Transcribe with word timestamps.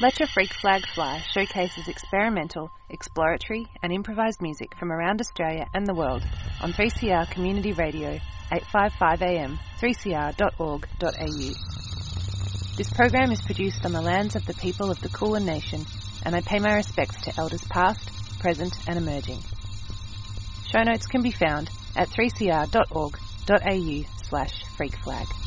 Let 0.00 0.18
Your 0.18 0.28
Freak 0.28 0.54
Flag 0.54 0.86
Fly 0.94 1.22
showcases 1.34 1.86
experimental, 1.86 2.70
exploratory, 2.88 3.66
and 3.82 3.92
improvised 3.92 4.40
music 4.40 4.74
from 4.78 4.90
around 4.90 5.20
Australia 5.20 5.66
and 5.74 5.86
the 5.86 5.92
world 5.92 6.24
on 6.62 6.72
3CR 6.72 7.30
Community 7.30 7.74
Radio, 7.74 8.18
855 8.50 9.20
AM, 9.20 9.58
3cr.org.au. 9.78 11.52
This 12.78 12.90
program 12.94 13.30
is 13.30 13.42
produced 13.42 13.84
on 13.84 13.92
the 13.92 14.00
lands 14.00 14.36
of 14.36 14.46
the 14.46 14.54
people 14.54 14.90
of 14.90 14.98
the 15.02 15.10
Kulin 15.10 15.44
Nation, 15.44 15.84
and 16.24 16.34
I 16.34 16.40
pay 16.40 16.60
my 16.60 16.72
respects 16.72 17.20
to 17.24 17.34
elders 17.36 17.64
past, 17.64 18.10
present, 18.38 18.74
and 18.88 18.96
emerging. 18.96 19.40
Show 20.72 20.82
notes 20.82 21.08
can 21.08 21.20
be 21.20 21.32
found 21.32 21.68
at 21.94 22.08
3cr.org.au 22.08 24.04
slash 24.22 24.64
freakflag. 24.78 25.39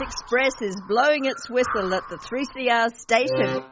Oh, 0.00 0.04
Express 0.04 0.60
is 0.60 0.76
blowing 0.88 1.24
its 1.24 1.48
whistle 1.48 1.94
at 1.94 2.02
the 2.08 2.16
3CR 2.16 2.90
station. 2.96 3.64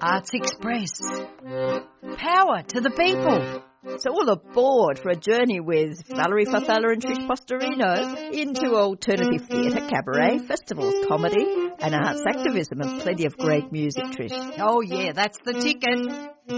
Arts 0.00 0.30
Express. 0.32 1.00
Power 2.18 2.62
to 2.68 2.80
the 2.80 2.90
people. 2.90 3.62
So 3.98 4.10
all 4.10 4.28
aboard 4.28 4.98
for 4.98 5.10
a 5.10 5.16
journey 5.16 5.60
with 5.60 6.06
Valerie 6.08 6.44
Farfalla 6.44 6.92
and 6.92 7.02
Trish 7.02 7.26
Postorino 7.26 8.32
into 8.32 8.74
alternative 8.74 9.48
theatre, 9.48 9.86
cabaret, 9.88 10.38
festivals, 10.46 11.06
comedy, 11.08 11.70
and 11.78 11.94
arts 11.94 12.22
activism, 12.26 12.80
and 12.80 13.00
plenty 13.00 13.26
of 13.26 13.36
great 13.36 13.70
music, 13.72 14.04
Trish. 14.06 14.58
Oh 14.58 14.80
yeah, 14.80 15.12
that's 15.12 15.38
the 15.44 15.54
ticket. 15.54 15.98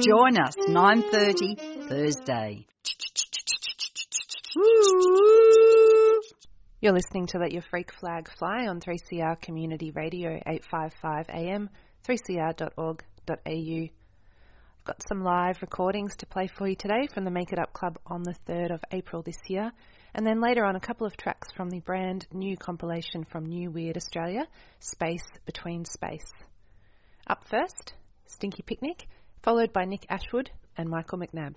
Join 0.02 0.38
us 0.38 0.56
9:30 0.56 1.88
Thursday. 1.88 2.66
You're 6.80 6.92
listening 6.92 7.26
to 7.28 7.38
Let 7.38 7.50
Your 7.50 7.62
Freak 7.62 7.92
Flag 7.92 8.30
Fly 8.38 8.68
on 8.68 8.78
3CR 8.78 9.40
Community 9.40 9.90
Radio 9.90 10.40
855 10.46 11.26
AM, 11.28 11.70
3cr.org.au. 12.06 13.32
I've 13.34 14.84
got 14.84 15.02
some 15.08 15.24
live 15.24 15.60
recordings 15.60 16.14
to 16.18 16.26
play 16.26 16.46
for 16.46 16.68
you 16.68 16.76
today 16.76 17.08
from 17.12 17.24
the 17.24 17.32
Make 17.32 17.52
It 17.52 17.58
Up 17.58 17.72
Club 17.72 17.98
on 18.06 18.22
the 18.22 18.36
3rd 18.48 18.74
of 18.74 18.84
April 18.92 19.22
this 19.22 19.40
year, 19.48 19.72
and 20.14 20.24
then 20.24 20.40
later 20.40 20.64
on 20.64 20.76
a 20.76 20.80
couple 20.80 21.04
of 21.04 21.16
tracks 21.16 21.48
from 21.56 21.68
the 21.68 21.80
brand 21.80 22.28
new 22.32 22.56
compilation 22.56 23.24
from 23.24 23.46
New 23.46 23.72
Weird 23.72 23.96
Australia, 23.96 24.46
Space 24.78 25.26
Between 25.46 25.84
Space. 25.84 26.30
Up 27.26 27.42
first, 27.50 27.94
Stinky 28.26 28.62
Picnic, 28.62 29.08
followed 29.42 29.72
by 29.72 29.84
Nick 29.84 30.06
Ashwood 30.08 30.52
and 30.76 30.88
Michael 30.88 31.18
McNabb. 31.18 31.56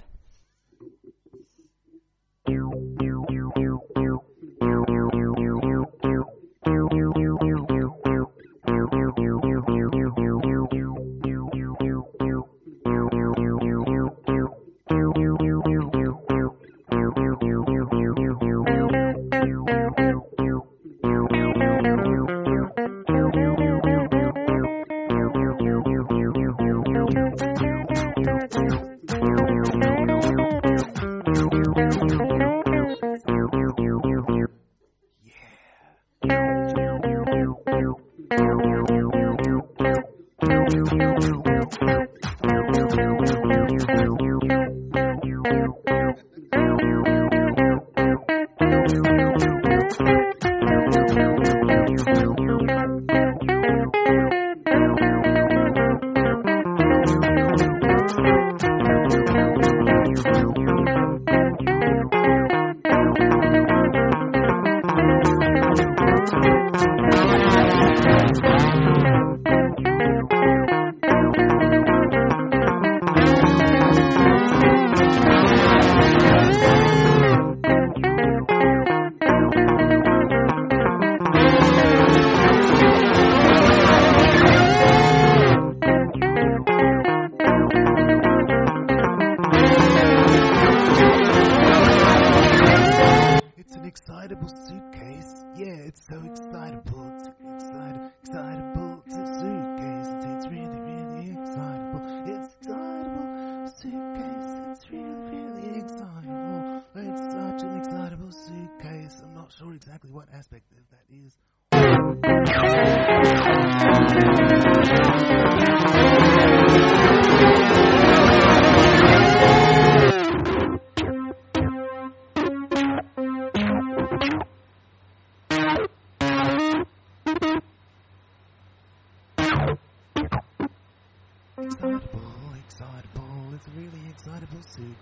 It's 40.54 41.31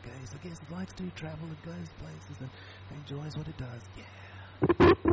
suitcase. 0.03 0.33
I 0.33 0.37
guess 0.37 0.61
it 0.61 0.71
likes 0.71 0.93
to 0.95 1.09
travel. 1.11 1.51
It 1.51 1.61
goes 1.61 1.89
places 1.97 2.37
and 2.39 2.49
enjoys 2.95 3.37
what 3.37 3.47
it 3.47 3.57
does. 3.57 3.81
Yeah. 3.95 5.03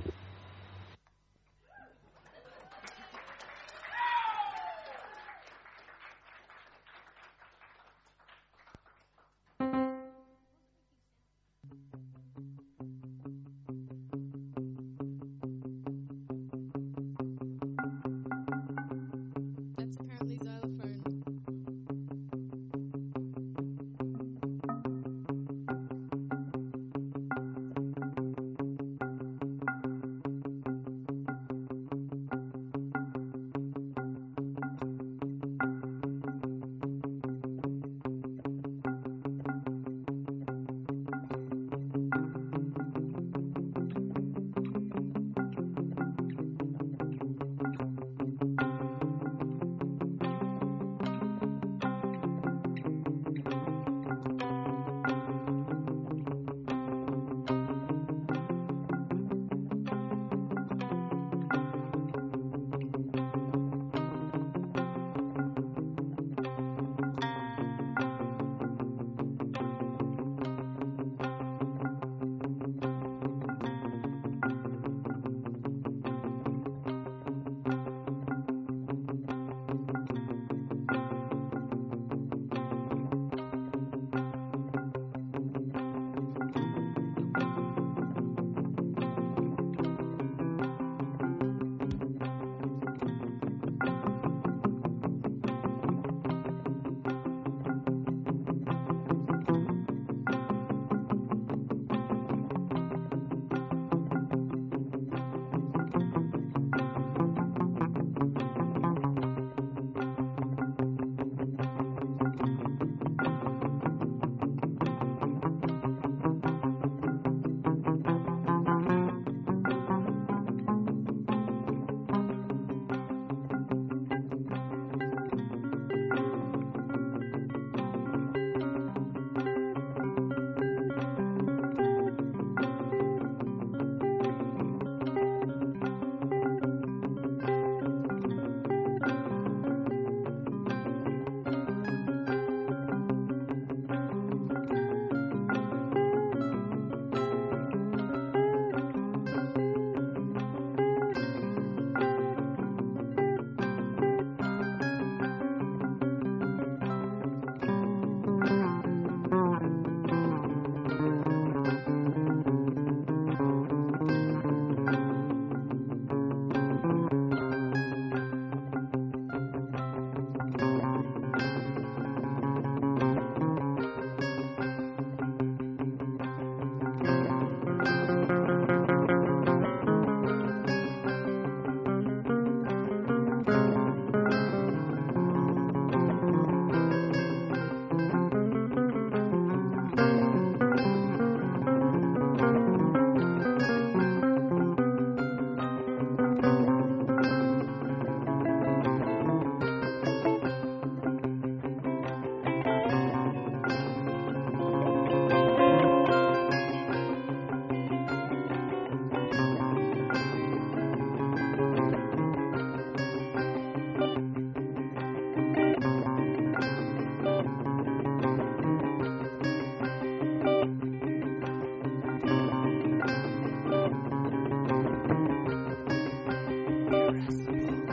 Bye. 227.65 227.86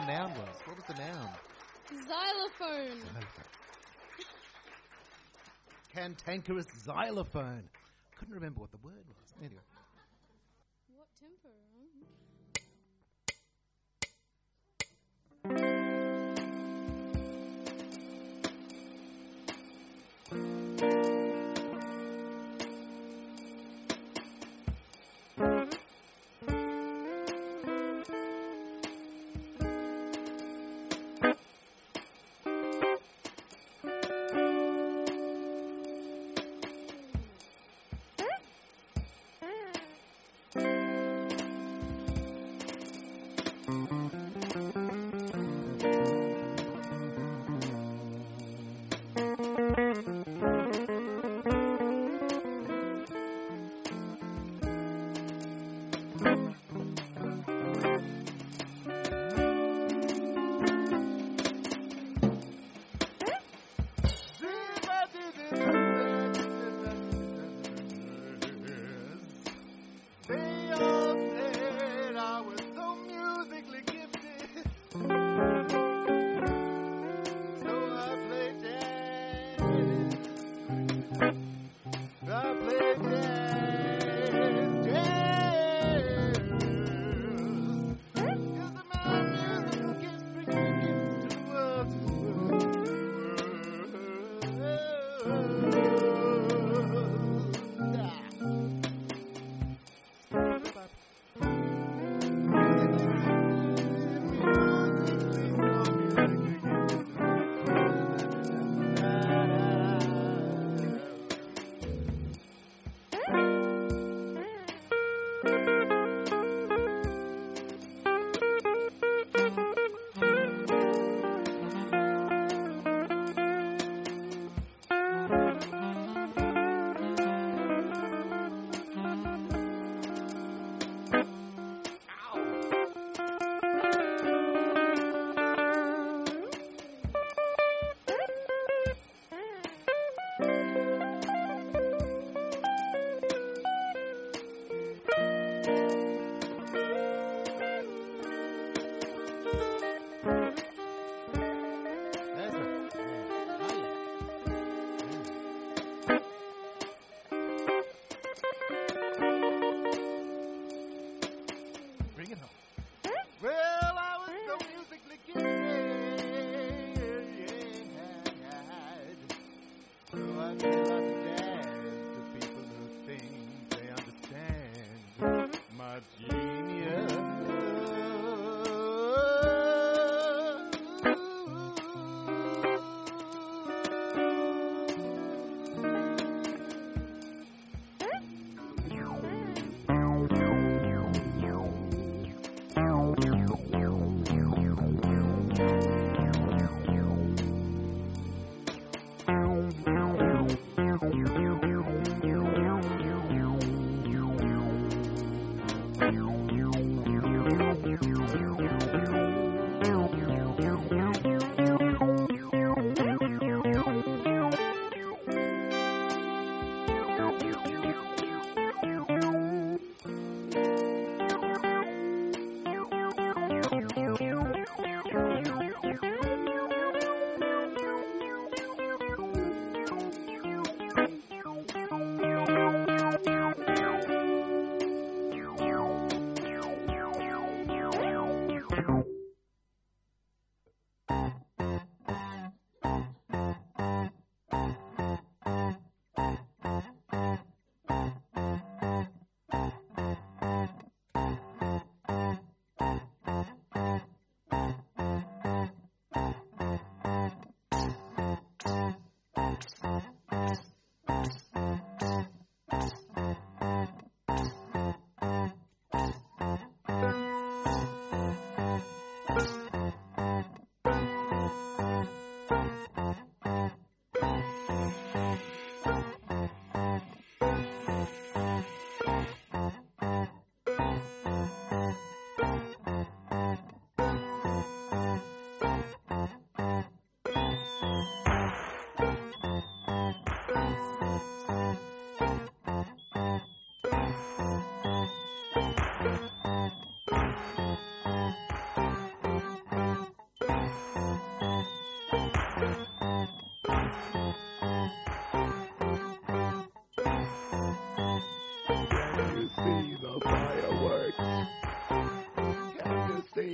the 0.00 0.06
noun 0.06 0.30
was. 0.32 0.56
What 0.66 0.76
was 0.76 0.84
the 0.86 0.94
noun? 0.94 1.30
Xylophone. 1.88 3.00
xylophone. 3.00 3.44
Cantankerous 5.94 6.66
xylophone. 6.84 7.62
Couldn't 8.18 8.34
remember 8.34 8.60
what 8.60 8.72
the 8.72 8.75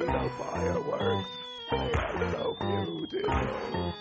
the 0.07 0.31
fireworks. 0.39 1.29
They 1.71 1.77
are 1.77 2.31
so 2.33 2.57
beautiful. 2.61 3.95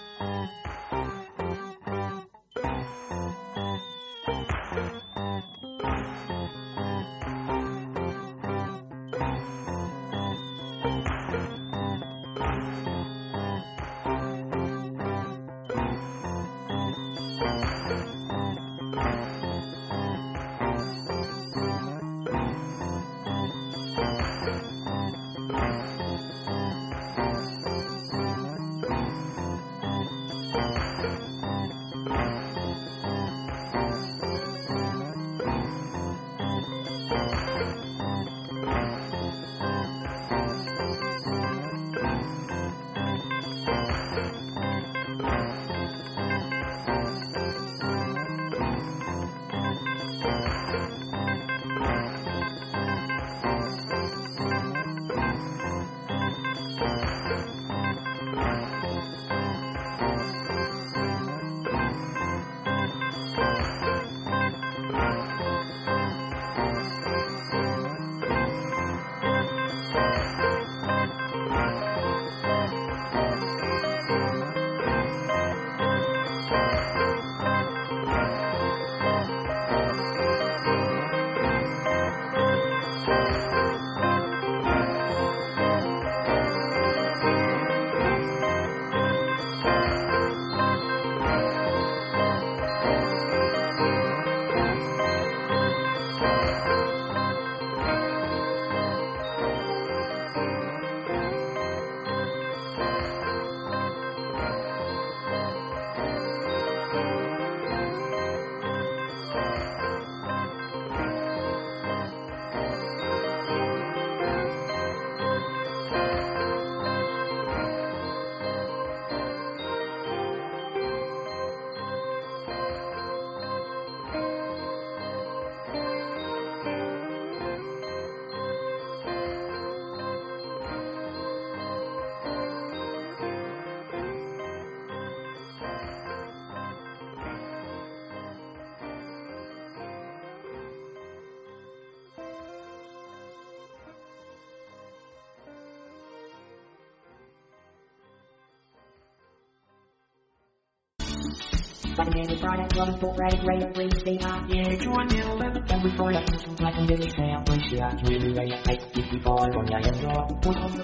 Black 152.11 152.27
and 152.27 152.27
Deadly 152.27 152.41
Friday, 152.41 152.67
Robin 152.77 152.95
Sport 152.97 153.19
Radio, 153.19 153.39
Radio 153.45 153.67
3CR. 153.71 154.37
Yeah, 154.51 154.75
join 154.75 155.07
me 155.07 155.19
at 155.19 155.27
11 155.31 155.63
every 155.71 155.91
Friday. 155.95 156.25
Some 156.43 156.55
Black 156.55 156.75
and 156.75 156.87
Deadly 156.87 157.09
Sound, 157.09 157.45
3CR. 157.45 158.03
Community 158.03 158.33
Radio 158.35 158.57
855 158.67 159.55
on 159.55 159.65
the 159.65 159.75
AM 159.79 159.95
dial. 160.03 160.39
Put 160.41 160.57
on 160.57 160.71
the 160.75 160.83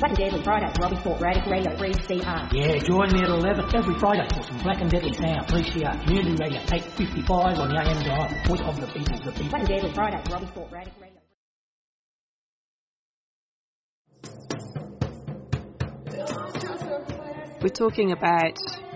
Black 0.00 0.08
and 0.08 0.16
Deadly 0.16 0.42
Friday, 0.42 0.72
Robin 0.80 0.98
Sport 1.00 1.20
Radio, 1.20 1.44
Radio 1.50 1.76
3CR. 1.76 2.48
Yeah, 2.52 2.78
join 2.78 3.12
me 3.12 3.20
at 3.20 3.28
11 3.28 3.76
every 3.76 3.94
Friday 4.00 4.26
for 4.32 4.42
some 4.42 4.58
Black 4.64 4.80
and 4.80 4.90
Deadly 4.90 5.12
Sound, 5.12 5.46
3CR. 5.48 6.00
Community 6.06 6.36
Radio 6.40 6.60
855 6.64 7.58
on 7.60 7.68
the 7.68 7.76
AM 7.76 8.00
dial. 8.00 8.28
Voice 8.48 8.64
of 8.64 8.80
the 8.80 8.86
people, 8.86 9.20
the 9.20 9.32
people. 9.32 9.48
Black 9.50 9.68
and 9.68 9.94
Friday, 9.94 10.22
Robin 10.32 10.48
Sport 10.48 10.72
Radio, 10.72 10.92
Radio. 10.96 11.20
We're 17.60 17.68
talking 17.68 18.12
about 18.12 18.58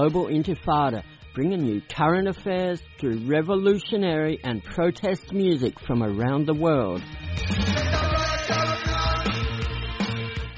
Global 0.00 0.28
Intifada, 0.28 1.02
bringing 1.34 1.66
you 1.66 1.82
current 1.82 2.26
affairs 2.26 2.82
through 2.98 3.18
revolutionary 3.26 4.40
and 4.42 4.64
protest 4.64 5.30
music 5.30 5.78
from 5.78 6.02
around 6.02 6.46
the 6.46 6.54
world. 6.54 7.02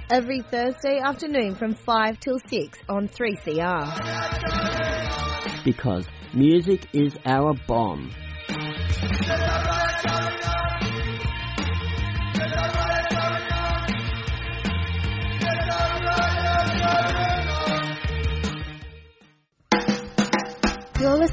Every 0.08 0.42
Thursday 0.42 1.00
afternoon 1.04 1.56
from 1.56 1.74
5 1.74 2.20
till 2.20 2.38
6 2.46 2.78
on 2.88 3.08
3CR. 3.08 5.64
Because 5.64 6.06
music 6.32 6.86
is 6.92 7.16
our 7.26 7.52
bomb. 7.66 8.12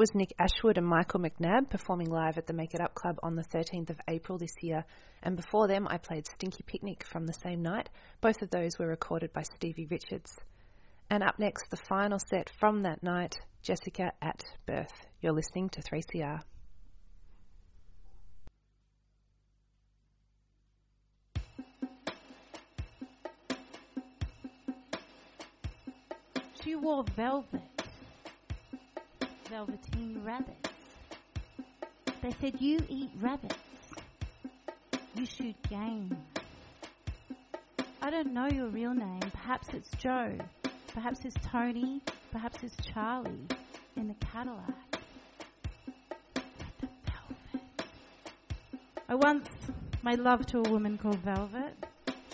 Was 0.00 0.14
Nick 0.14 0.32
Ashwood 0.38 0.78
and 0.78 0.86
Michael 0.86 1.20
McNabb 1.20 1.68
performing 1.68 2.08
live 2.08 2.38
at 2.38 2.46
the 2.46 2.54
Make 2.54 2.72
It 2.72 2.80
Up 2.80 2.94
Club 2.94 3.18
on 3.22 3.36
the 3.36 3.44
13th 3.44 3.90
of 3.90 4.00
April 4.08 4.38
this 4.38 4.54
year. 4.62 4.82
And 5.22 5.36
before 5.36 5.68
them, 5.68 5.86
I 5.86 5.98
played 5.98 6.26
Stinky 6.26 6.62
Picnic 6.66 7.04
from 7.04 7.26
the 7.26 7.34
same 7.34 7.60
night. 7.60 7.90
Both 8.22 8.40
of 8.40 8.48
those 8.48 8.78
were 8.78 8.86
recorded 8.86 9.30
by 9.34 9.42
Stevie 9.42 9.88
Richards. 9.90 10.34
And 11.10 11.22
up 11.22 11.38
next, 11.38 11.68
the 11.68 11.76
final 11.76 12.18
set 12.18 12.48
from 12.58 12.84
that 12.84 13.02
night, 13.02 13.36
Jessica 13.60 14.12
at 14.22 14.42
Birth. 14.64 15.06
You're 15.20 15.34
listening 15.34 15.68
to 15.68 15.82
3CR. 15.82 16.40
She 26.64 26.74
wore 26.74 27.04
velvet, 27.04 27.69
velveteen 29.50 30.22
rabbits. 30.24 30.70
They 32.22 32.30
said, 32.40 32.60
You 32.60 32.78
eat 32.88 33.10
rabbits, 33.20 33.56
you 35.16 35.26
shoot 35.26 35.56
game. 35.68 36.16
I 38.00 38.10
don't 38.10 38.32
know 38.32 38.46
your 38.46 38.68
real 38.68 38.94
name. 38.94 39.20
Perhaps 39.32 39.68
it's 39.74 39.90
Joe. 39.98 40.38
Perhaps 40.94 41.24
it's 41.24 41.34
Tony. 41.50 42.00
Perhaps 42.30 42.62
it's 42.62 42.76
Charlie 42.76 43.48
in 43.96 44.06
the 44.06 44.14
Cadillac. 44.24 45.00
The 46.34 46.88
velvet. 47.04 47.86
I 49.08 49.14
once 49.16 49.48
made 50.04 50.20
love 50.20 50.46
to 50.46 50.58
a 50.58 50.70
woman 50.70 50.96
called 50.96 51.18
Velvet. 51.18 51.74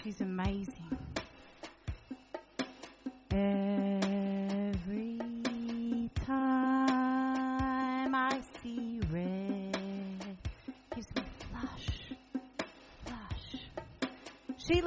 She's 0.05 0.21
amazing. 0.21 0.99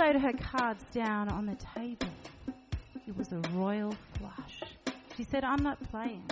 Laid 0.10 0.22
her 0.22 0.34
cards 0.34 0.84
down 0.91 1.30
on 1.30 1.45
the 1.45 1.55
table. 1.76 2.10
It 3.07 3.16
was 3.16 3.32
a 3.32 3.41
royal 3.53 3.93
flush. 4.18 4.60
She 5.16 5.24
said, 5.24 5.43
I'm 5.43 5.62
not 5.62 5.78
playing. 5.91 6.24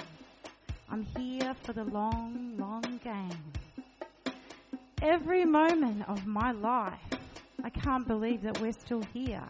I'm 0.89 1.05
here 1.15 1.53
for 1.61 1.73
the 1.73 1.83
long, 1.83 2.55
long 2.57 2.99
game. 3.03 4.33
Every 5.03 5.45
moment 5.45 6.09
of 6.09 6.25
my 6.25 6.53
life, 6.53 6.97
I 7.63 7.69
can't 7.69 8.07
believe 8.07 8.41
that 8.41 8.59
we're 8.59 8.71
still 8.71 9.03
here 9.13 9.47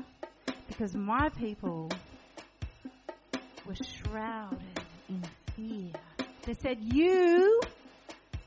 because 0.68 0.94
my 0.94 1.30
people 1.30 1.90
were 3.66 3.76
shrouded 3.76 4.60
in 5.08 5.24
fear. 5.56 5.94
They 6.42 6.56
said, 6.56 6.80
You 6.82 7.62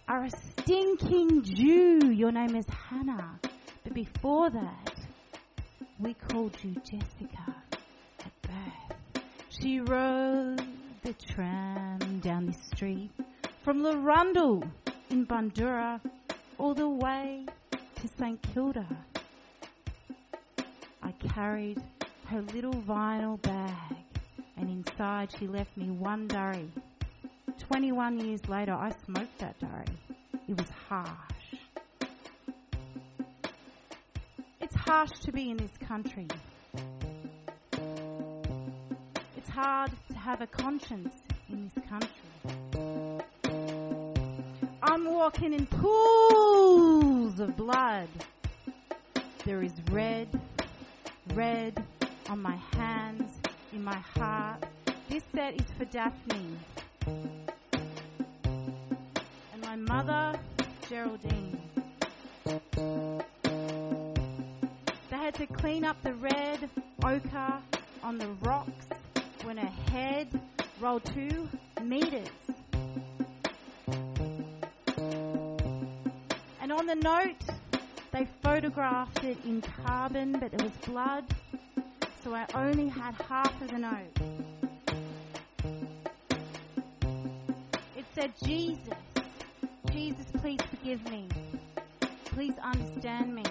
are 0.08 0.24
a 0.24 0.30
stinking 0.30 1.42
Jew. 1.42 2.10
Your 2.10 2.32
name 2.32 2.54
is 2.54 2.66
Hannah. 2.68 3.38
But 3.82 3.94
before 3.94 4.50
that, 4.50 4.79
we 6.00 6.14
called 6.14 6.56
you 6.62 6.74
Jessica 6.76 7.54
at 8.20 8.42
birth. 8.42 9.22
She 9.50 9.80
rode 9.80 10.62
the 11.02 11.12
tram 11.12 12.20
down 12.20 12.46
the 12.46 12.54
street 12.74 13.10
from 13.62 13.82
Larundel 13.82 14.66
in 15.10 15.26
Bundoora 15.26 16.00
all 16.58 16.72
the 16.72 16.88
way 16.88 17.44
to 17.96 18.08
St 18.18 18.40
Kilda. 18.54 18.86
I 21.02 21.12
carried 21.34 21.82
her 22.28 22.40
little 22.54 22.74
vinyl 22.74 23.40
bag 23.42 23.96
and 24.56 24.70
inside 24.70 25.30
she 25.38 25.46
left 25.46 25.76
me 25.76 25.90
one 25.90 26.28
durry. 26.28 26.70
21 27.58 28.20
years 28.20 28.48
later, 28.48 28.72
I 28.72 28.92
smoked 29.04 29.38
that 29.40 29.58
durry. 29.58 29.84
It 30.48 30.56
was 30.56 30.70
harsh. 30.88 31.39
Harsh 34.90 35.20
to 35.20 35.30
be 35.30 35.50
in 35.50 35.56
this 35.56 35.70
country. 35.86 36.26
It's 39.36 39.48
hard 39.48 39.92
to 40.08 40.14
have 40.18 40.40
a 40.40 40.48
conscience 40.48 41.14
in 41.48 41.70
this 41.72 41.84
country. 41.88 42.10
I'm 44.82 45.04
walking 45.04 45.52
in 45.52 45.66
pools 45.66 47.38
of 47.38 47.56
blood. 47.56 48.08
There 49.44 49.62
is 49.62 49.74
red, 49.92 50.26
red 51.34 51.80
on 52.28 52.42
my 52.42 52.58
hands, 52.74 53.30
in 53.72 53.84
my 53.84 54.02
heart. 54.16 54.64
This 55.08 55.22
set 55.32 55.54
is 55.54 55.66
for 55.78 55.84
Daphne. 55.84 56.58
And 59.52 59.62
my 59.62 59.76
mother, 59.76 60.36
Geraldine. 60.88 61.60
Had 65.30 65.48
to 65.48 65.54
clean 65.54 65.84
up 65.84 66.02
the 66.02 66.14
red 66.14 66.68
ochre 67.04 67.62
on 68.02 68.18
the 68.18 68.26
rocks 68.40 68.86
when 69.44 69.58
her 69.58 69.92
head 69.92 70.26
rolled 70.80 71.04
two 71.04 71.48
meters. 71.80 72.26
And 76.60 76.72
on 76.72 76.84
the 76.84 76.96
note, 76.96 77.44
they 78.10 78.26
photographed 78.42 79.22
it 79.22 79.38
in 79.44 79.60
carbon, 79.60 80.32
but 80.32 80.50
there 80.50 80.66
was 80.66 80.76
blood, 80.78 81.32
so 82.24 82.34
I 82.34 82.44
only 82.54 82.88
had 82.88 83.14
half 83.28 83.62
of 83.62 83.68
the 83.68 83.78
note. 83.78 84.18
It 87.94 88.04
said, 88.16 88.32
Jesus, 88.44 88.98
Jesus, 89.92 90.26
please 90.40 90.60
forgive 90.68 91.08
me. 91.08 91.28
Please 92.24 92.54
understand 92.60 93.32
me. 93.32 93.44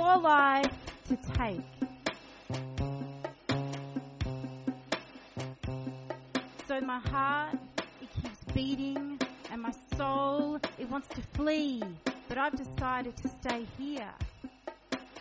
Your 0.00 0.16
life 0.16 0.72
to 1.08 1.16
take. 1.34 1.60
So 6.66 6.80
my 6.80 7.00
heart, 7.00 7.58
it 8.00 8.08
keeps 8.22 8.42
beating, 8.54 9.20
and 9.52 9.60
my 9.60 9.74
soul, 9.98 10.58
it 10.78 10.88
wants 10.90 11.08
to 11.08 11.20
flee. 11.34 11.82
But 12.28 12.38
I've 12.38 12.56
decided 12.56 13.14
to 13.18 13.28
stay 13.28 13.66
here 13.78 14.14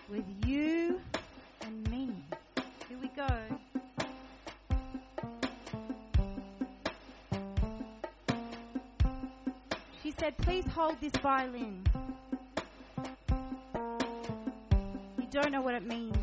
with 0.10 0.24
you 0.46 1.02
and 1.64 1.92
me. 1.92 2.12
Here 2.88 2.98
we 3.02 3.10
go. 3.10 3.28
She 10.02 10.12
said, 10.18 10.38
Please 10.38 10.66
hold 10.68 10.96
this 11.02 11.12
violin. 11.22 11.89
Don't 15.42 15.54
know 15.54 15.62
what 15.62 15.74
it 15.74 15.86
means 15.86 16.19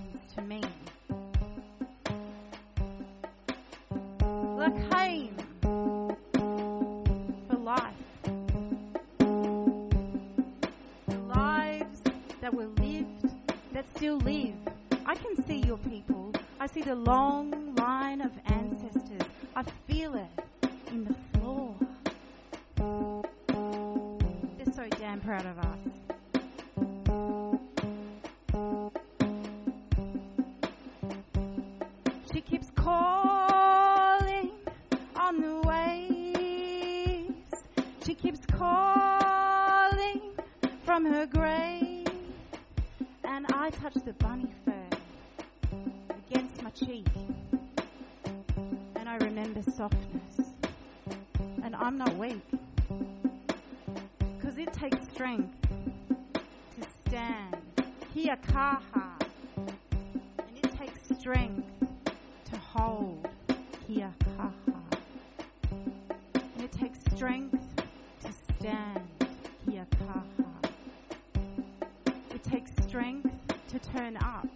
strength 72.96 73.30
to 73.68 73.78
turn 73.78 74.16
up 74.16 74.48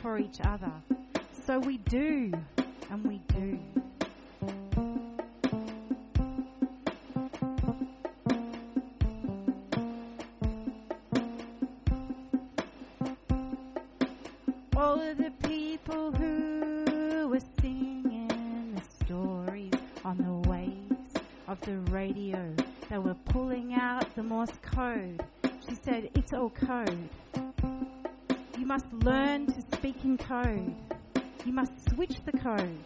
for 0.00 0.18
each 0.18 0.40
other. 0.44 0.72
So 1.44 1.58
we 1.58 1.76
do, 1.76 2.32
and 2.90 3.04
we 3.04 3.20
do. 3.28 3.58
All 14.74 14.98
of 14.98 15.18
the 15.18 15.32
people 15.46 16.12
who 16.12 17.28
were 17.28 17.40
singing 17.60 18.74
the 18.74 19.04
stories 19.04 19.74
on 20.02 20.16
the 20.16 20.48
waves 20.48 21.12
of 21.46 21.60
the 21.60 21.76
radio, 21.92 22.54
they 22.88 22.96
were 22.96 23.16
pulling 23.26 23.74
out 23.74 24.06
the 24.16 24.22
Morse 24.22 24.58
code. 24.62 25.22
She 25.68 25.74
said, 25.74 26.08
It's 26.14 26.32
all 26.32 26.48
code 26.48 27.10
code. 30.14 30.72
You 31.44 31.52
must 31.52 31.72
switch 31.90 32.24
the 32.24 32.38
code. 32.38 32.78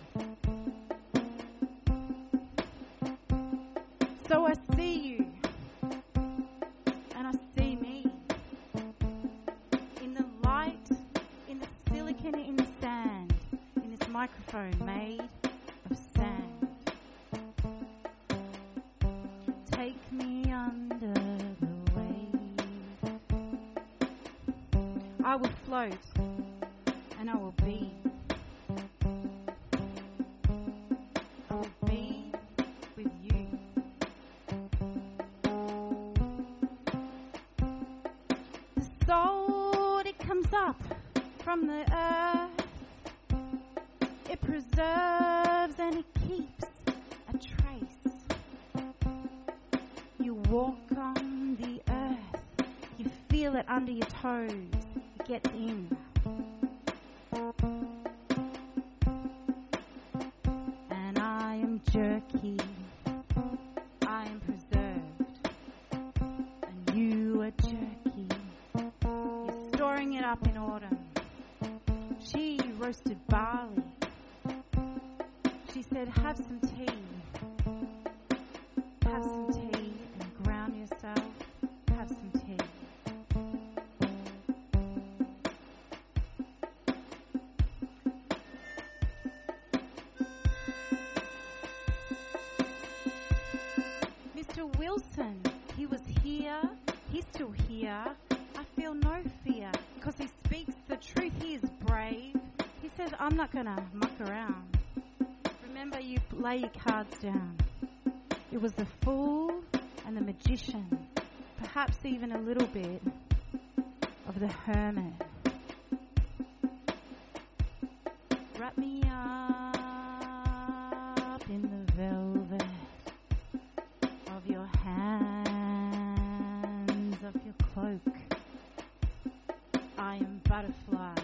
I 130.11 130.17
am 130.17 130.41
butterfly. 130.49 131.15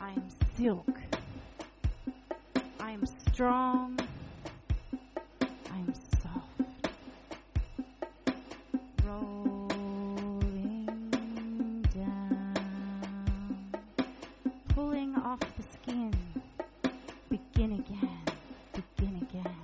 I 0.00 0.10
am 0.12 0.24
silk. 0.56 0.98
I 2.80 2.92
am 2.92 3.04
strong. 3.04 4.00
I 5.70 5.76
am 5.76 5.92
soft. 6.22 6.62
Rolling 9.04 10.46
down. 11.94 12.56
Pulling 14.68 15.14
off 15.16 15.40
the 15.58 15.62
skin. 15.74 16.14
Begin 17.28 17.72
again. 17.72 18.24
Begin 18.72 19.28
again. 19.28 19.56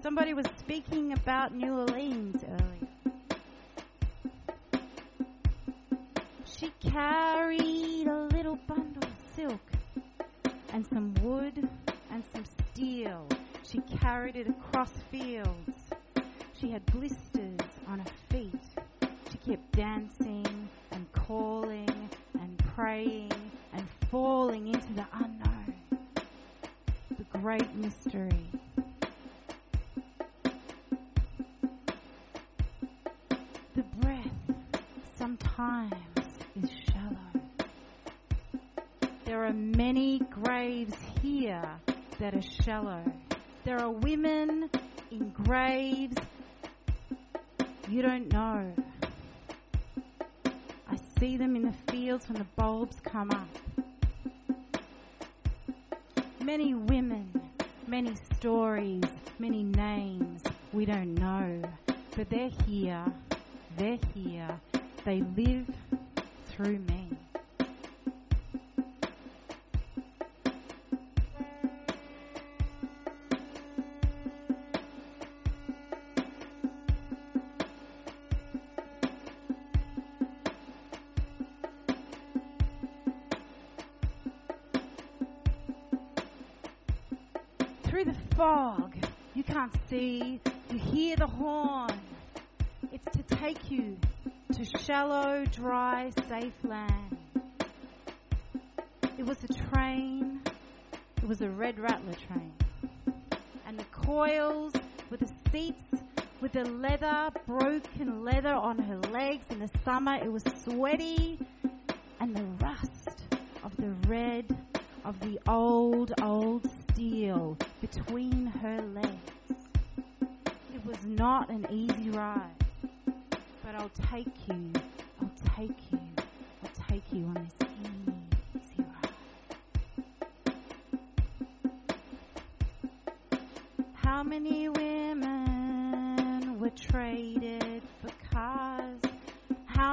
Somebody 0.00 0.34
was 0.34 0.46
speaking 0.56 1.14
about 1.14 1.52
New 1.52 1.80
Orleans 1.80 2.44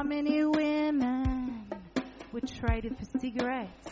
how 0.04 0.10
many 0.10 0.43
women 0.43 1.66
would 2.34 2.45
trade 2.60 2.84
it 2.84 2.91
for 2.99 3.20
cigarettes? 3.20 3.89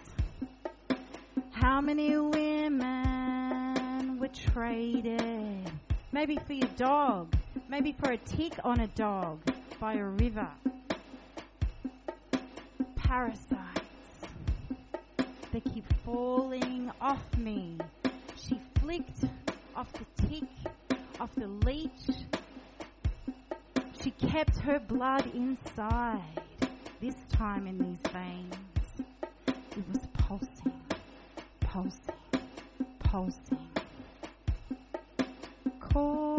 How 1.52 1.80
many 1.80 2.18
women 2.18 4.20
would 4.20 4.34
trade 4.34 5.06
it? 5.06 5.72
Maybe 6.12 6.38
for 6.46 6.52
your 6.52 6.68
dog, 6.76 7.34
maybe 7.70 7.94
for 7.94 8.12
a 8.12 8.18
tick 8.18 8.52
on 8.66 8.82
a 8.82 8.88
dog 8.88 9.40
by 9.80 9.94
a 9.94 10.04
river. 10.04 10.50
Parasites. 12.98 13.80
They 15.54 15.62
keep 15.62 15.86
falling 16.04 16.92
off 17.00 17.38
me. 17.38 17.78
She 18.36 18.60
flicked 18.82 19.24
off 19.78 19.88
the 19.94 20.28
tick, 20.28 20.44
off 21.22 21.34
the 21.36 21.48
leech, 21.48 22.10
she 24.04 24.10
kept 24.12 24.58
her 24.58 24.80
blood 24.80 25.32
inside, 25.36 26.42
this 27.00 27.14
time 27.32 27.68
in 27.68 27.78
these 27.78 28.00
veins. 28.12 28.56
It 29.48 29.88
was 29.92 30.08
pulsing, 30.14 30.74
pulsing, 31.60 32.16
pulsing. 32.98 33.60
Calling 35.80 36.36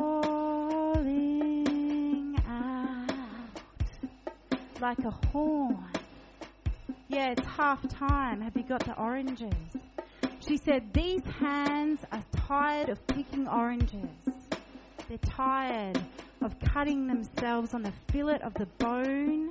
out 2.48 3.14
like 4.80 4.98
a 5.04 5.12
horn. 5.28 5.86
Yeah, 7.06 7.30
it's 7.30 7.46
half 7.46 7.86
time. 7.88 8.40
Have 8.40 8.56
you 8.56 8.64
got 8.64 8.84
the 8.84 8.98
oranges? 8.98 9.54
She 10.40 10.56
said, 10.56 10.92
These 10.92 11.22
hands 11.38 12.00
are 12.10 12.24
tired 12.32 12.88
of 12.88 13.06
picking 13.06 13.46
oranges. 13.46 14.10
They're 15.08 15.18
tired 15.18 16.00
cutting 16.72 17.06
themselves 17.06 17.74
on 17.74 17.82
the 17.82 17.92
fillet 18.10 18.38
of 18.40 18.54
the 18.54 18.66
bone. 18.78 19.50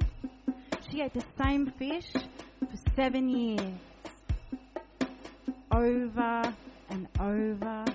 She 0.89 1.01
ate 1.01 1.13
the 1.13 1.24
same 1.38 1.67
fish 1.78 2.11
for 2.13 2.78
seven 2.95 3.30
years. 3.30 3.74
Over 5.72 6.53
and 6.89 7.07
over 7.19 7.91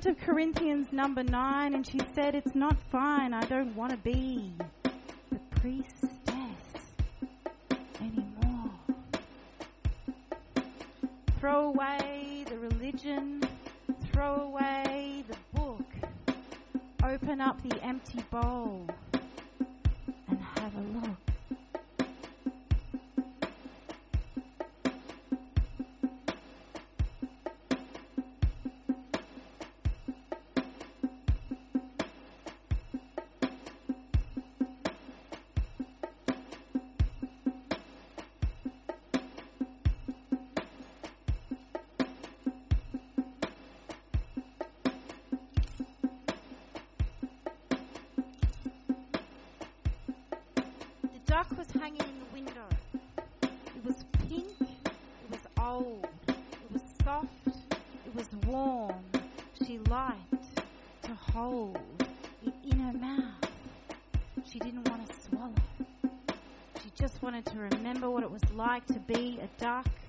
front 0.00 0.18
of 0.18 0.24
Corinthians 0.24 0.86
number 0.92 1.22
9 1.22 1.74
and 1.74 1.86
she 1.86 2.00
said, 2.14 2.34
It's 2.34 2.54
not 2.54 2.76
fine. 2.90 3.34
I 3.34 3.44
don't 3.44 3.76
want 3.76 3.92
to 3.92 3.98
be. 3.98 4.50
like 68.80 68.96
to 68.96 69.00
be 69.00 69.38
a 69.42 69.48
dark 69.58 69.99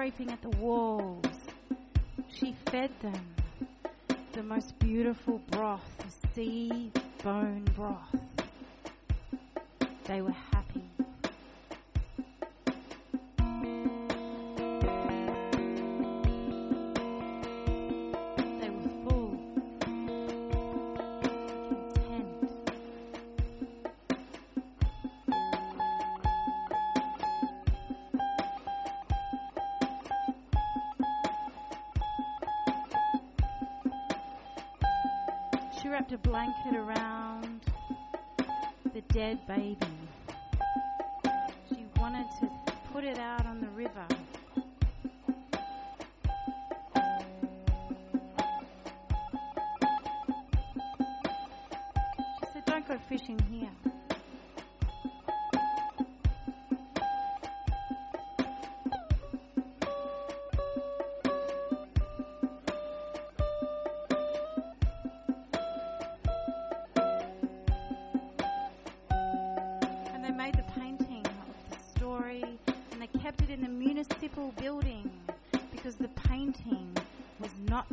scraping 0.00 0.30
at 0.30 0.40
the 0.40 0.56
walls. 0.56 1.26
She 2.32 2.56
fed 2.70 2.90
them 3.02 3.22
the 4.32 4.42
most 4.42 4.78
beautiful 4.78 5.42
broth, 5.50 5.82
sea 6.34 6.90
bone 7.22 7.66
broth. 7.76 8.16
They 10.04 10.22
were 10.22 10.34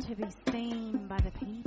to 0.02 0.14
be 0.14 0.26
seen 0.52 1.06
by 1.08 1.18
the 1.20 1.30
people. 1.32 1.57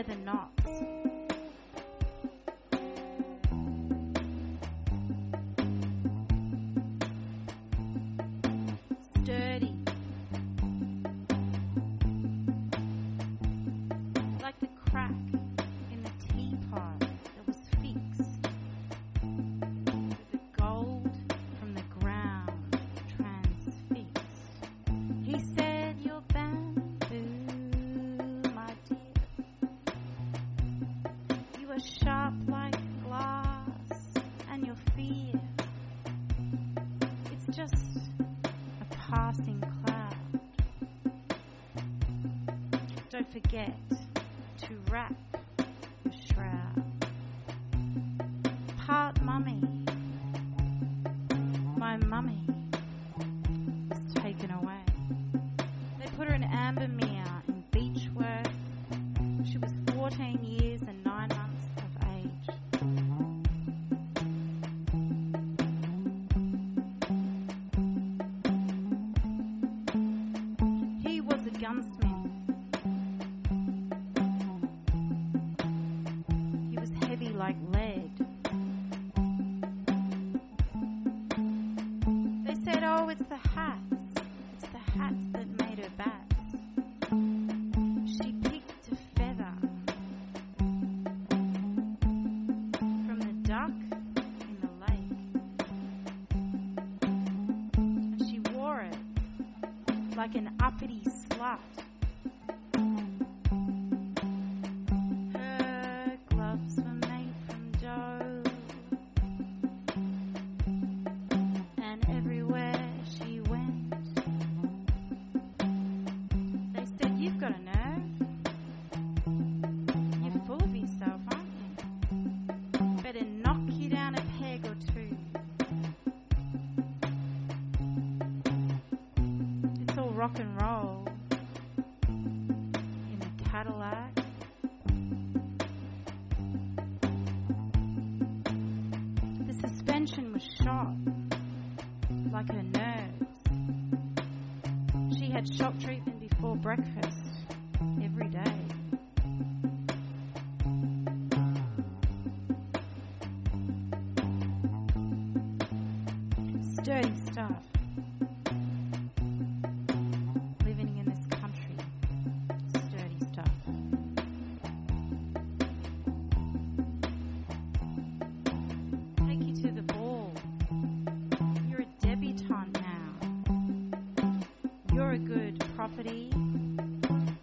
11 0.00 0.24
knots. 0.24 1.09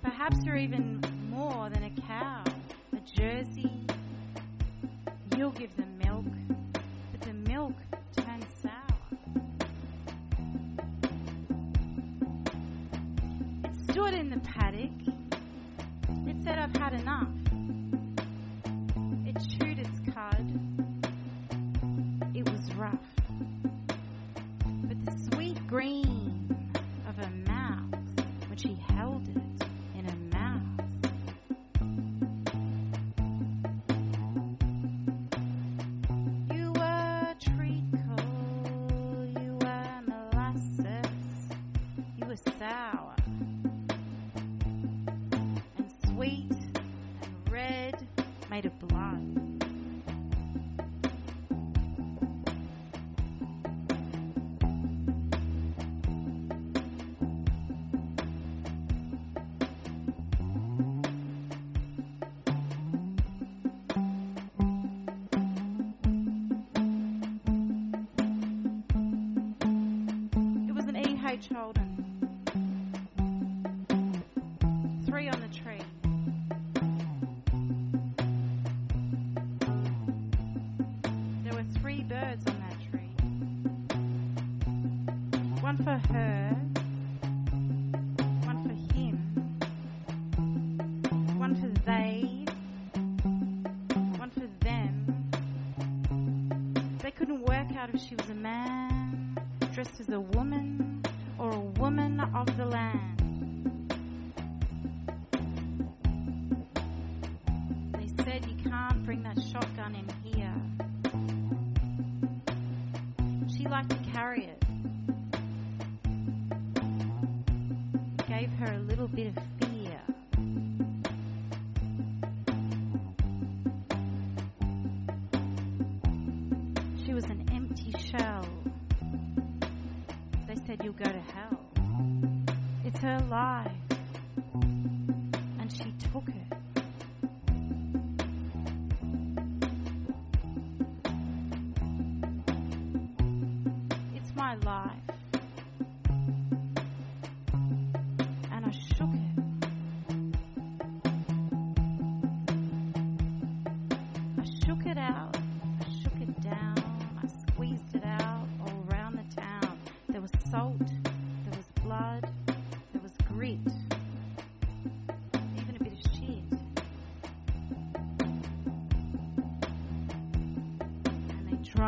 Perhaps 0.02 0.44
you're 0.44 0.58
even 0.58 0.97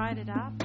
write 0.10 0.18
it 0.18 0.30
up. 0.30 0.59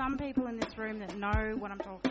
some 0.00 0.16
people 0.16 0.46
in 0.46 0.58
this 0.58 0.78
room 0.78 0.98
that 0.98 1.14
know 1.18 1.54
what 1.58 1.70
I'm 1.70 1.76
talking 1.76 2.09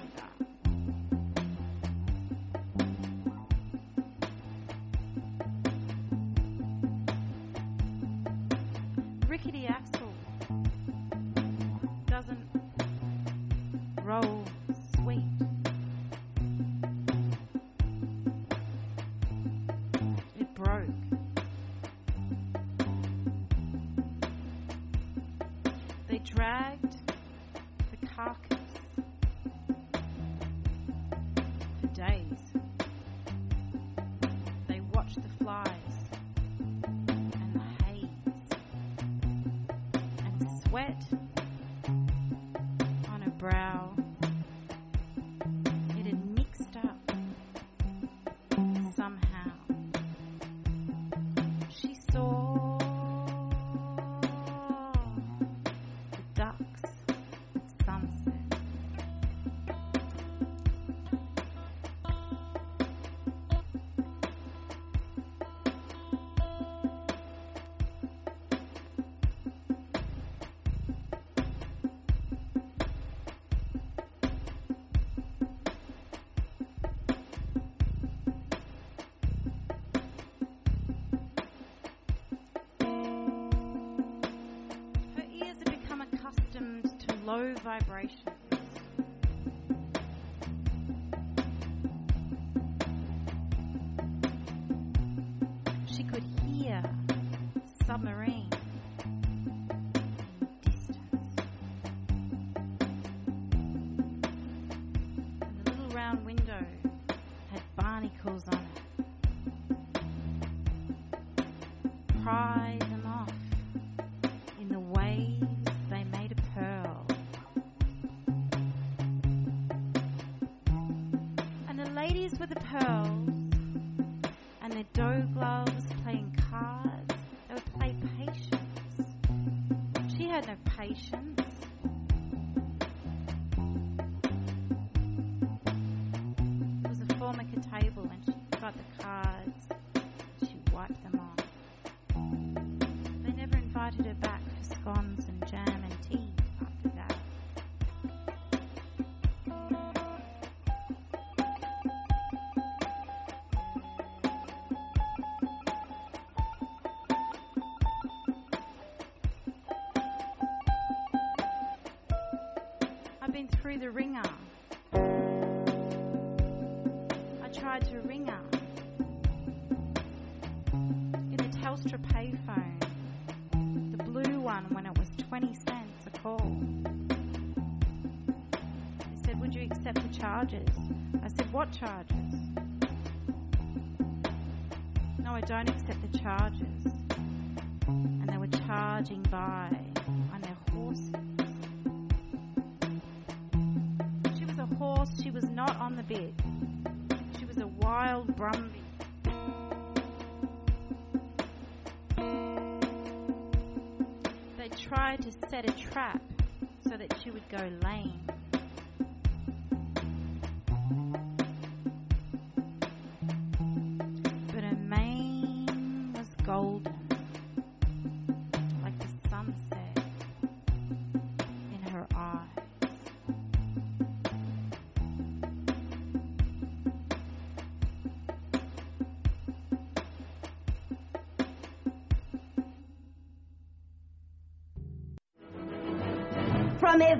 low 87.39 87.55
vibration 87.63 88.18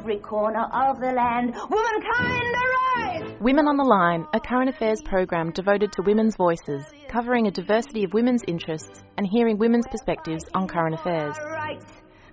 every 0.10 0.22
corner 0.22 0.66
of 0.74 1.00
the 1.00 1.12
land. 1.12 1.54
Womankind 1.70 2.56
arise! 2.56 3.40
Women 3.40 3.68
on 3.68 3.78
the 3.78 3.84
Line, 3.84 4.26
a 4.34 4.40
current 4.40 4.68
affairs 4.68 5.00
program 5.06 5.52
devoted 5.52 5.92
to 5.92 6.02
women's 6.02 6.36
voices, 6.36 6.84
covering 7.08 7.46
a 7.46 7.52
diversity 7.52 8.06
of 8.06 8.14
women's 8.14 8.42
interests 8.48 9.04
and 9.18 9.28
hearing 9.28 9.60
women's 9.60 9.86
perspectives 9.86 10.44
on 10.56 10.68
current 10.68 10.96
affairs. 10.96 11.36
Right, 11.46 11.84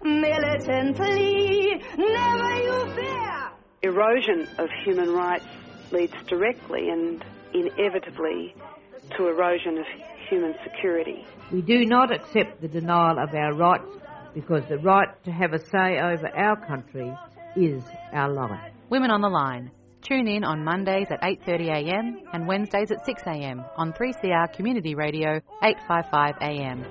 militantly, 0.03 1.83
never 1.99 2.55
you 2.63 2.95
fear! 2.95 3.51
Erosion 3.83 4.49
of 4.57 4.71
human 4.83 5.13
rights 5.13 5.45
leads 5.93 6.15
directly 6.29 6.89
and 6.89 7.23
inevitably 7.53 8.55
to 9.19 9.29
erosion 9.29 9.77
of 9.77 9.85
human 10.31 10.55
security. 10.65 11.27
We 11.53 11.61
do 11.61 11.85
not 11.85 12.11
accept 12.11 12.63
the 12.63 12.69
denial 12.69 13.19
of 13.19 13.35
our 13.35 13.53
rights 13.53 13.99
because 14.33 14.65
the 14.67 14.79
right 14.79 15.09
to 15.25 15.31
have 15.31 15.53
a 15.53 15.59
say 15.59 15.99
over 16.01 16.29
our 16.35 16.57
country 16.67 17.13
is 17.57 17.83
our 18.13 18.33
life. 18.33 18.73
Women 18.91 19.11
on 19.11 19.21
the 19.21 19.29
Line. 19.29 19.71
Tune 20.03 20.29
in 20.29 20.45
on 20.45 20.63
Mondays 20.63 21.09
at 21.11 21.21
8.30am 21.23 22.23
and 22.33 22.47
Wednesdays 22.47 22.93
at 22.93 23.05
6am 23.05 23.69
on 23.77 23.93
3CR 23.93 24.53
Community 24.53 24.95
Radio 24.95 25.41
855am. 25.63 26.85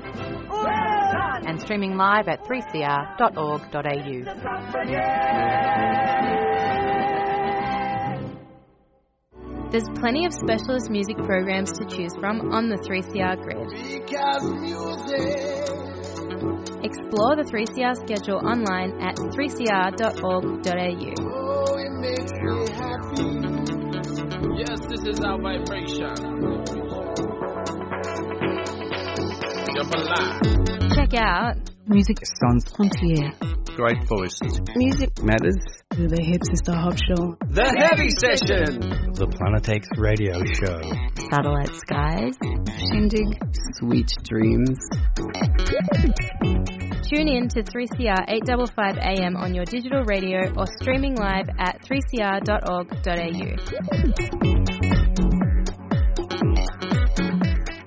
And 1.48 1.62
streaming 1.62 1.96
live 1.96 2.28
at 2.28 2.44
3cr.org.au. 2.44 3.76
There's 9.72 9.90
plenty 10.00 10.26
of 10.26 10.34
specialist 10.34 10.90
music 10.90 11.18
programs 11.18 11.72
to 11.74 11.86
choose 11.86 12.14
from 12.20 12.52
on 12.54 12.70
the 12.70 12.78
3CR 12.78 13.42
grid. 13.42 13.72
Explore 16.84 17.36
the 17.36 17.44
3CR 17.44 17.96
schedule 17.96 18.38
online 18.38 19.02
at 19.02 19.16
3cr.org.au. 19.16 19.96
Yes, 24.58 24.80
this 24.88 25.04
is 25.06 25.20
our 25.22 25.42
vibration. 25.42 26.16
Jump 29.76 29.94
alive. 29.96 30.42
Check 30.96 31.14
out 31.16 31.74
Music 31.88 32.18
Sans 32.26 32.66
Frontières. 32.66 33.34
Great 33.76 34.03
voices. 34.07 34.60
Music 34.76 35.22
Matters. 35.22 35.56
The 35.91 36.20
Hip 36.20 36.41
Sister 36.49 36.74
Hop 36.74 36.98
Show. 36.98 37.38
The 37.52 37.70
Heavy 37.78 38.10
Session. 38.10 38.80
The 39.14 39.28
Planetex 39.28 39.86
Radio 39.98 40.34
Show. 40.45 40.82
Satellite 41.30 41.76
Skies. 41.76 42.34
Shindig. 42.90 43.38
Sweet 43.78 44.12
Dreams. 44.24 44.80
Tune 47.06 47.28
in 47.28 47.48
to 47.49 47.62
3CR 47.62 48.26
855 48.30 48.98
AM 48.98 49.36
on 49.38 49.53
your 49.53 49.66
digital 49.66 50.03
radio 50.06 50.52
or 50.57 50.66
streaming 50.82 51.16
live 51.16 51.48
at 51.60 51.84
3cr.org.au. 51.84 52.95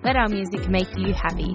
Let 0.05 0.15
our 0.15 0.29
music 0.29 0.69
make 0.71 0.97
you 0.97 1.13
happy. 1.13 1.53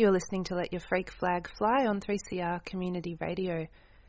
You're 0.00 0.12
listening 0.12 0.44
to 0.44 0.54
Let 0.54 0.72
Your 0.72 0.80
Freak 0.80 1.10
Flag 1.10 1.46
Fly 1.58 1.84
on 1.84 2.00
3CR 2.00 2.64
Community 2.64 3.18
Radio. 3.20 3.66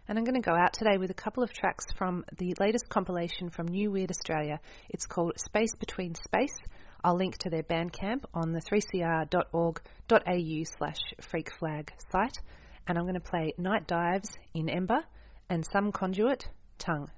And 0.08 0.18
I'm 0.18 0.24
going 0.24 0.42
to 0.42 0.50
go 0.50 0.56
out 0.56 0.72
today 0.72 0.98
with 0.98 1.12
a 1.12 1.14
couple 1.14 1.44
of 1.44 1.52
tracks 1.52 1.84
from 1.98 2.24
the 2.38 2.56
latest 2.62 2.88
compilation 2.88 3.50
from 3.50 3.68
New 3.68 3.92
Weird 3.92 4.10
Australia. 4.10 4.62
It's 4.88 5.06
called 5.06 5.38
Space 5.38 5.76
Between 5.76 6.16
Space. 6.16 6.58
I'll 7.04 7.18
link 7.18 7.40
to 7.40 7.50
their 7.50 7.64
Bandcamp 7.64 8.24
on 8.34 8.54
the 8.54 8.62
3cr.org.au 8.62 9.84
slash 10.78 11.00
freakflag 11.20 11.90
site. 12.10 12.38
And 12.88 12.98
I'm 12.98 13.04
going 13.04 13.16
to 13.16 13.20
play 13.20 13.54
Night 13.58 13.86
Dives 13.86 14.30
in 14.54 14.70
Ember 14.70 15.04
and 15.50 15.66
Some 15.74 15.92
Conduit 15.92 16.48
Tongue. 16.78 17.10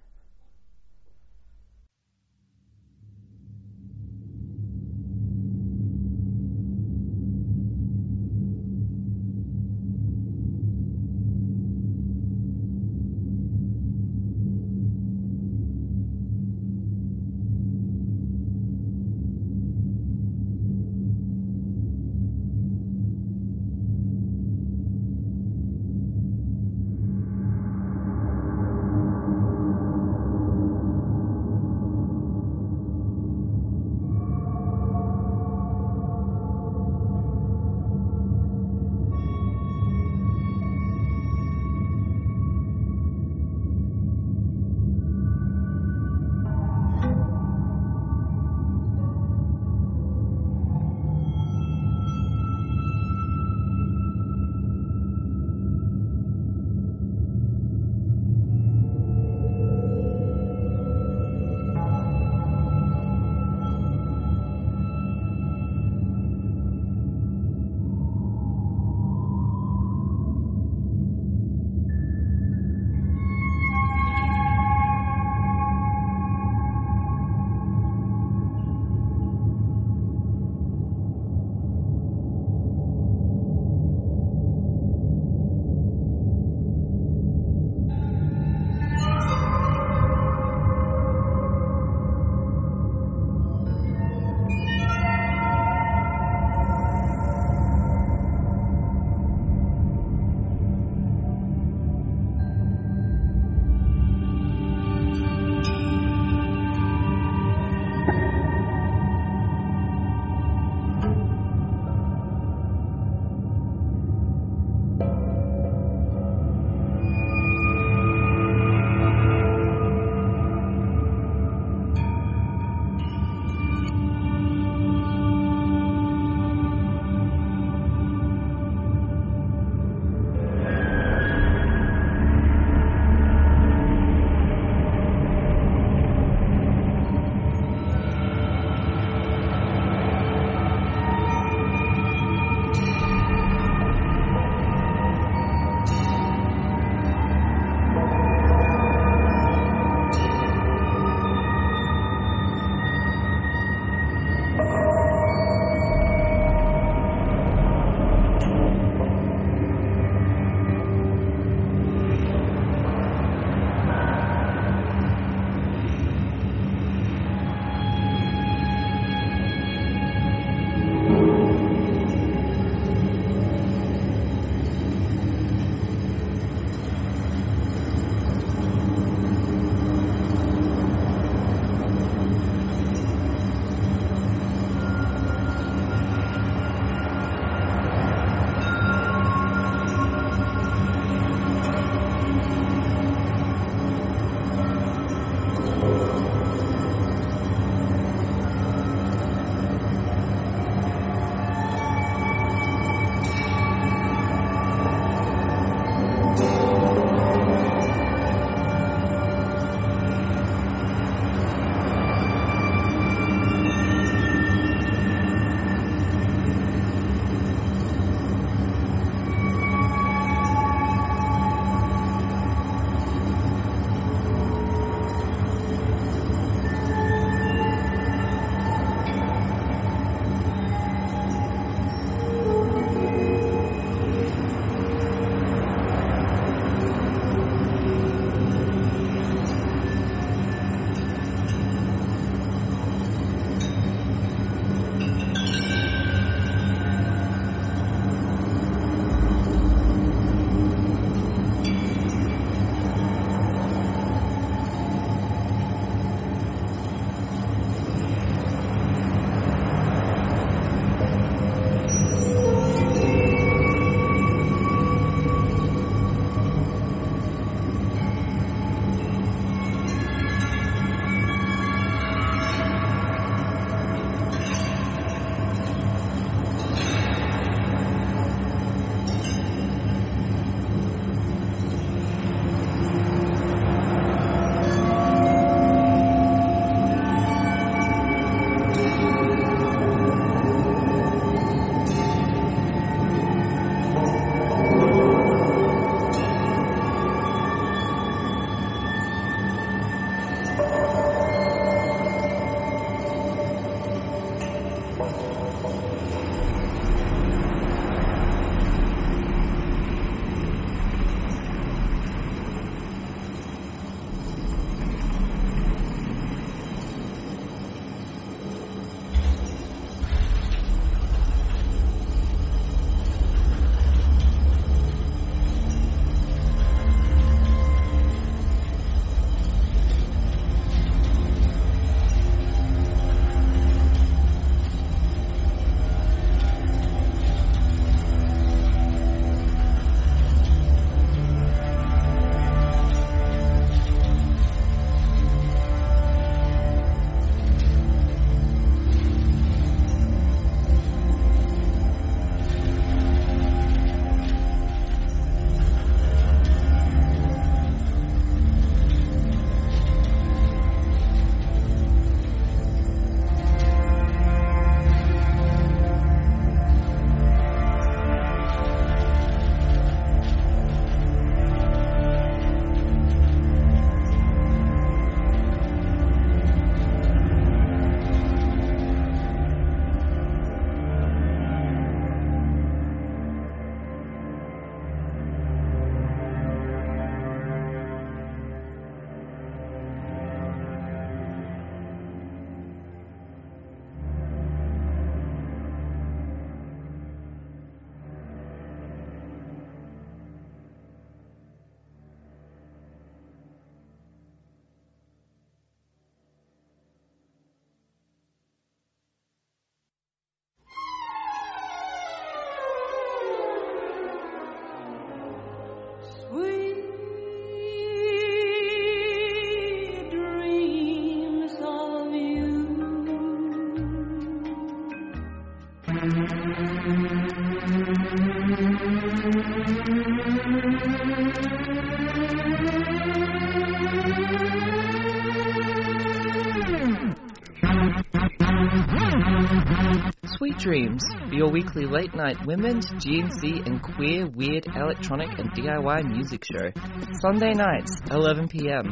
Dreams, 440.63 441.03
your 441.29 441.51
weekly 441.51 441.85
late 441.85 442.15
night 442.15 442.37
women's, 442.45 442.87
GNC, 442.87 443.67
and 443.67 443.83
queer, 443.83 444.25
weird, 444.27 444.65
electronic, 444.73 445.37
and 445.37 445.51
DIY 445.51 446.09
music 446.09 446.45
show. 446.45 446.71
Sunday 447.19 447.51
nights, 447.51 447.99
11 448.09 448.47
pm. 448.47 448.85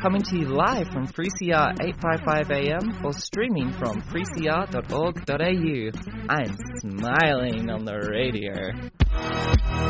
Coming 0.00 0.22
to 0.22 0.38
you 0.38 0.46
live 0.46 0.88
from 0.88 1.06
3CR 1.06 1.74
855 1.78 2.50
am 2.50 3.04
or 3.04 3.12
streaming 3.12 3.70
from 3.70 4.00
3cr.org.au. 4.00 4.70
I'm 6.30 6.56
smiling 6.80 7.68
on 7.68 7.84
the 7.84 7.98
radio. 8.10 9.89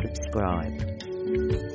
subscribe. 0.00 1.67